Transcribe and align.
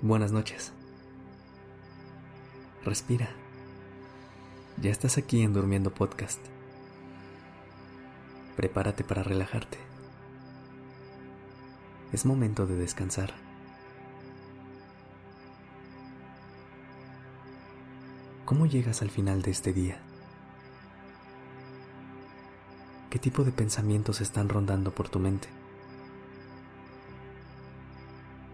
Buenas 0.00 0.30
noches. 0.30 0.72
Respira. 2.84 3.30
Ya 4.80 4.92
estás 4.92 5.18
aquí 5.18 5.42
en 5.42 5.52
Durmiendo 5.52 5.92
Podcast. 5.92 6.38
Prepárate 8.54 9.02
para 9.02 9.24
relajarte. 9.24 9.78
Es 12.12 12.24
momento 12.24 12.64
de 12.64 12.76
descansar. 12.76 13.34
¿Cómo 18.44 18.66
llegas 18.66 19.02
al 19.02 19.10
final 19.10 19.42
de 19.42 19.50
este 19.50 19.72
día? 19.72 20.00
¿Qué 23.10 23.18
tipo 23.18 23.42
de 23.42 23.52
pensamientos 23.52 24.20
están 24.20 24.50
rondando 24.50 24.90
por 24.90 25.08
tu 25.08 25.18
mente? 25.18 25.48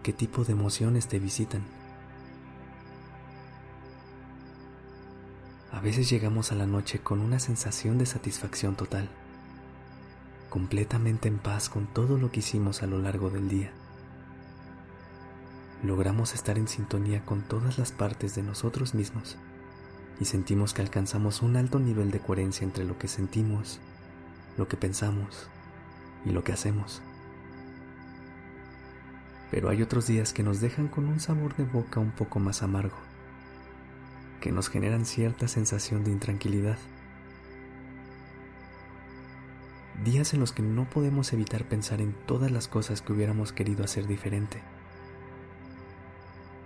¿Qué 0.01 0.13
tipo 0.13 0.45
de 0.45 0.53
emociones 0.53 1.09
te 1.09 1.19
visitan? 1.19 1.61
A 5.73 5.81
veces 5.81 6.09
llegamos 6.09 6.53
a 6.53 6.55
la 6.55 6.65
noche 6.65 6.99
con 6.99 7.19
una 7.19 7.39
sensación 7.39 7.97
de 7.97 8.05
satisfacción 8.05 8.77
total, 8.77 9.09
completamente 10.49 11.27
en 11.27 11.37
paz 11.37 11.67
con 11.67 11.85
todo 11.87 12.17
lo 12.17 12.31
que 12.31 12.39
hicimos 12.39 12.81
a 12.81 12.87
lo 12.87 12.97
largo 12.99 13.29
del 13.29 13.49
día. 13.49 13.71
Logramos 15.83 16.33
estar 16.33 16.57
en 16.57 16.69
sintonía 16.69 17.25
con 17.25 17.41
todas 17.41 17.77
las 17.77 17.91
partes 17.91 18.35
de 18.35 18.43
nosotros 18.43 18.93
mismos 18.93 19.35
y 20.17 20.23
sentimos 20.23 20.73
que 20.73 20.81
alcanzamos 20.81 21.41
un 21.41 21.57
alto 21.57 21.77
nivel 21.77 22.09
de 22.09 22.21
coherencia 22.21 22.63
entre 22.63 22.85
lo 22.85 22.97
que 22.97 23.09
sentimos, 23.09 23.81
lo 24.57 24.67
que 24.67 24.77
pensamos 24.77 25.49
y 26.25 26.31
lo 26.31 26.43
que 26.43 26.53
hacemos 26.53 27.01
pero 29.55 29.69
hay 29.69 29.81
otros 29.81 30.07
días 30.07 30.33
que 30.33 30.43
nos 30.43 30.59
dejan 30.59 30.89
con 30.89 31.05
un 31.07 31.21
sabor 31.21 31.55
de 31.55 31.63
boca 31.63 32.01
un 32.01 32.11
poco 32.11 32.39
más 32.39 32.63
amargo, 32.63 32.97
que 34.41 34.51
nos 34.51 34.67
generan 34.67 35.05
cierta 35.05 35.47
sensación 35.47 36.03
de 36.03 36.11
intranquilidad. 36.11 36.77
Días 40.03 40.33
en 40.33 40.41
los 40.41 40.51
que 40.51 40.61
no 40.61 40.89
podemos 40.89 41.31
evitar 41.31 41.63
pensar 41.63 42.01
en 42.01 42.13
todas 42.25 42.51
las 42.51 42.67
cosas 42.67 43.01
que 43.01 43.13
hubiéramos 43.13 43.53
querido 43.53 43.85
hacer 43.85 44.07
diferente. 44.07 44.61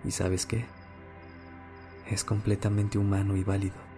¿Y 0.03 0.09
sabes 0.09 0.47
qué? 0.47 0.65
Es 2.09 2.23
completamente 2.23 2.97
humano 2.97 3.35
y 3.35 3.43
válido. 3.43 3.88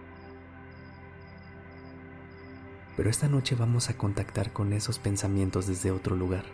Pero 2.96 3.10
esta 3.10 3.28
noche 3.28 3.54
vamos 3.54 3.88
a 3.90 3.96
contactar 3.96 4.52
con 4.52 4.72
esos 4.72 4.98
pensamientos 4.98 5.66
desde 5.66 5.90
otro 5.90 6.14
lugar 6.16 6.44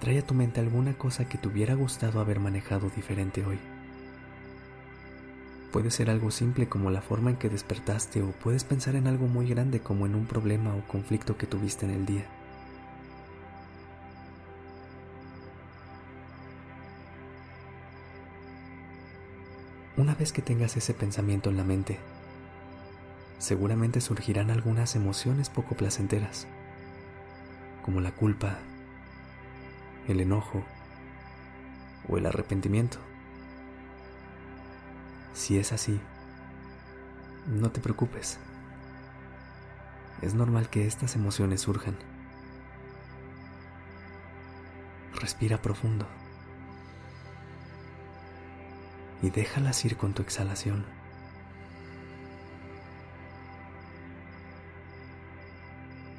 Trae 0.00 0.20
a 0.20 0.26
tu 0.26 0.32
mente 0.32 0.60
alguna 0.60 0.94
cosa 0.96 1.28
que 1.28 1.38
te 1.38 1.48
hubiera 1.48 1.74
gustado 1.74 2.20
haber 2.20 2.38
manejado 2.38 2.88
diferente 2.94 3.44
hoy. 3.44 3.58
Puede 5.72 5.90
ser 5.90 6.08
algo 6.08 6.30
simple 6.30 6.68
como 6.68 6.90
la 6.90 7.02
forma 7.02 7.30
en 7.30 7.36
que 7.36 7.48
despertaste 7.48 8.22
o 8.22 8.30
puedes 8.30 8.64
pensar 8.64 8.94
en 8.94 9.06
algo 9.06 9.26
muy 9.26 9.48
grande 9.48 9.80
como 9.80 10.06
en 10.06 10.14
un 10.14 10.26
problema 10.26 10.74
o 10.74 10.86
conflicto 10.86 11.36
que 11.36 11.46
tuviste 11.46 11.84
en 11.84 11.92
el 11.92 12.06
día. 12.06 12.24
Una 19.96 20.14
vez 20.14 20.32
que 20.32 20.42
tengas 20.42 20.76
ese 20.76 20.94
pensamiento 20.94 21.50
en 21.50 21.56
la 21.56 21.64
mente, 21.64 21.98
seguramente 23.38 24.00
surgirán 24.00 24.50
algunas 24.50 24.96
emociones 24.96 25.48
poco 25.48 25.74
placenteras, 25.76 26.46
como 27.84 28.00
la 28.00 28.12
culpa, 28.12 28.58
el 30.08 30.20
enojo 30.20 30.64
o 32.08 32.18
el 32.18 32.26
arrepentimiento. 32.26 32.98
Si 35.34 35.58
es 35.58 35.72
así, 35.72 36.00
no 37.46 37.70
te 37.70 37.80
preocupes. 37.80 38.38
Es 40.20 40.34
normal 40.34 40.68
que 40.68 40.86
estas 40.86 41.14
emociones 41.14 41.60
surjan. 41.60 41.96
Respira 45.14 45.62
profundo 45.62 46.06
y 49.22 49.30
déjalas 49.30 49.84
ir 49.84 49.96
con 49.96 50.12
tu 50.12 50.22
exhalación. 50.22 50.97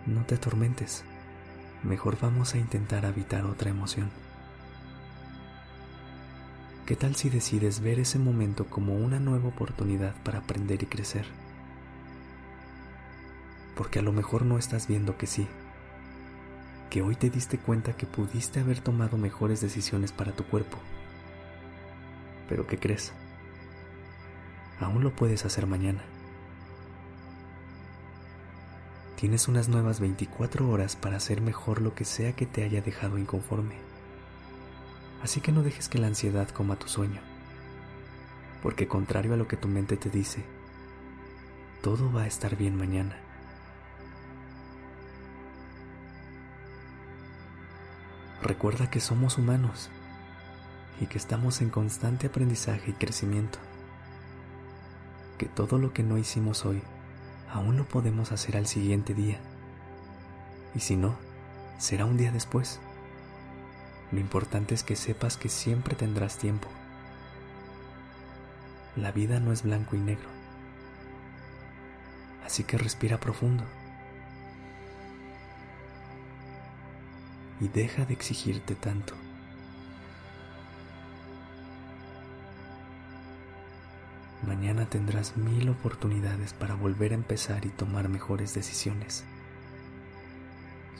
No 0.09 0.25
te 0.25 0.33
atormentes 0.33 1.03
mejor 1.83 2.17
vamos 2.19 2.55
a 2.55 2.57
intentar 2.57 3.05
habitar 3.05 3.45
otra 3.45 3.69
emoción. 3.69 4.09
¿Qué 6.85 6.95
tal 6.95 7.15
si 7.15 7.29
decides 7.29 7.81
ver 7.81 7.99
ese 7.99 8.17
momento 8.17 8.65
como 8.65 8.95
una 8.95 9.19
nueva 9.19 9.49
oportunidad 9.49 10.15
para 10.23 10.39
aprender 10.39 10.81
y 10.81 10.87
crecer? 10.87 11.25
Porque 13.75 13.99
a 13.99 14.01
lo 14.01 14.11
mejor 14.11 14.43
no 14.45 14.57
estás 14.57 14.87
viendo 14.87 15.15
que 15.15 15.27
sí, 15.27 15.47
que 16.89 17.03
hoy 17.03 17.15
te 17.15 17.29
diste 17.29 17.59
cuenta 17.59 17.93
que 17.93 18.07
pudiste 18.07 18.59
haber 18.59 18.79
tomado 18.81 19.17
mejores 19.17 19.61
decisiones 19.61 20.11
para 20.11 20.31
tu 20.31 20.43
cuerpo. 20.43 20.79
Pero 22.49 22.65
¿qué 22.65 22.79
crees? 22.79 23.13
Aún 24.79 25.03
lo 25.03 25.15
puedes 25.15 25.45
hacer 25.45 25.67
mañana. 25.67 26.01
Tienes 29.19 29.49
unas 29.49 29.67
nuevas 29.67 29.99
24 29.99 30.69
horas 30.69 30.95
para 30.95 31.17
hacer 31.17 31.41
mejor 31.41 31.81
lo 31.81 31.93
que 31.93 32.05
sea 32.05 32.37
que 32.37 32.45
te 32.45 32.63
haya 32.63 32.81
dejado 32.81 33.17
inconforme. 33.17 33.75
Así 35.21 35.41
que 35.41 35.51
no 35.51 35.61
dejes 35.61 35.89
que 35.89 35.97
la 35.97 36.07
ansiedad 36.07 36.47
coma 36.47 36.79
tu 36.79 36.87
sueño, 36.87 37.19
porque 38.63 38.87
contrario 38.87 39.33
a 39.33 39.35
lo 39.35 39.45
que 39.45 39.57
tu 39.57 39.67
mente 39.67 39.97
te 39.97 40.09
dice, 40.09 40.45
todo 41.81 42.09
va 42.13 42.21
a 42.21 42.27
estar 42.27 42.55
bien 42.55 42.77
mañana. 42.77 43.17
Recuerda 48.41 48.89
que 48.89 49.01
somos 49.01 49.37
humanos 49.37 49.89
y 51.01 51.07
que 51.07 51.17
estamos 51.17 51.59
en 51.59 51.71
constante 51.71 52.27
aprendizaje 52.27 52.91
y 52.91 52.93
crecimiento, 52.93 53.59
que 55.37 55.47
todo 55.47 55.77
lo 55.77 55.91
que 55.91 56.03
no 56.03 56.17
hicimos 56.17 56.63
hoy 56.65 56.81
aún 57.51 57.77
lo 57.77 57.85
podemos 57.85 58.31
hacer 58.31 58.57
al 58.57 58.67
siguiente 58.67 59.13
día. 59.13 59.39
Y 60.75 60.79
si 60.79 60.95
no, 60.95 61.15
será 61.77 62.05
un 62.05 62.17
día 62.17 62.31
después. 62.31 62.79
Lo 64.11 64.19
importante 64.19 64.73
es 64.73 64.83
que 64.83 64.95
sepas 64.95 65.37
que 65.37 65.49
siempre 65.49 65.95
tendrás 65.95 66.37
tiempo. 66.37 66.67
La 68.95 69.11
vida 69.11 69.39
no 69.39 69.51
es 69.51 69.63
blanco 69.63 69.95
y 69.95 69.99
negro. 69.99 70.27
Así 72.45 72.63
que 72.63 72.77
respira 72.77 73.19
profundo. 73.19 73.63
Y 77.61 77.67
deja 77.67 78.05
de 78.05 78.13
exigirte 78.13 78.75
tanto. 78.75 79.13
Mañana 84.49 84.89
tendrás 84.89 85.37
mil 85.37 85.69
oportunidades 85.69 86.53
para 86.53 86.73
volver 86.73 87.11
a 87.11 87.15
empezar 87.15 87.67
y 87.67 87.69
tomar 87.69 88.09
mejores 88.09 88.55
decisiones. 88.55 89.23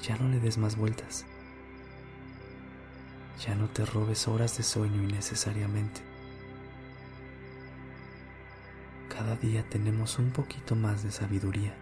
Ya 0.03 0.15
no 0.17 0.29
le 0.29 0.39
des 0.39 0.59
más 0.59 0.75
vueltas. 0.75 1.25
Ya 3.43 3.55
no 3.55 3.67
te 3.67 3.87
robes 3.87 4.27
horas 4.27 4.55
de 4.55 4.61
sueño 4.61 5.01
innecesariamente. 5.01 5.99
Cada 9.09 9.35
día 9.35 9.67
tenemos 9.67 10.19
un 10.19 10.29
poquito 10.29 10.75
más 10.75 11.01
de 11.01 11.11
sabiduría. 11.11 11.73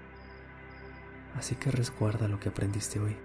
Así 1.36 1.56
que 1.56 1.70
resguarda 1.70 2.30
lo 2.30 2.40
que 2.40 2.48
aprendiste 2.48 3.02
hoy. 3.02 3.18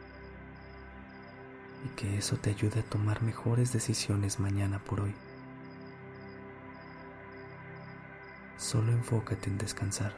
Y 1.86 1.90
que 1.90 2.18
eso 2.18 2.38
te 2.38 2.50
ayude 2.50 2.80
a 2.80 2.90
tomar 2.90 3.22
mejores 3.22 3.72
decisiones 3.72 4.40
mañana 4.40 4.80
por 4.80 5.02
hoy. 5.02 5.14
Solo 8.72 8.90
enfócate 8.90 9.50
en 9.50 9.58
descansar. 9.58 10.14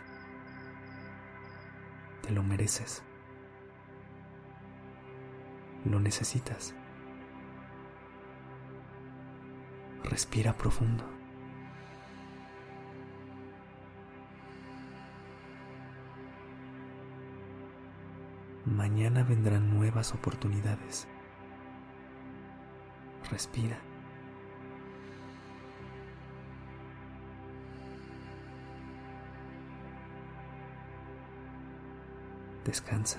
Te 2.22 2.30
lo 2.30 2.44
mereces. 2.44 3.02
Lo 5.84 5.98
necesitas. 5.98 6.72
Respira 10.04 10.56
profundo. 10.56 11.04
Mañana 18.66 19.24
vendrán 19.24 19.76
nuevas 19.76 20.14
oportunidades. 20.14 21.08
Respira. 23.32 23.93
Descansa. 32.64 33.18